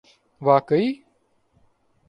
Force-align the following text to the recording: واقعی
واقعی 0.41 1.03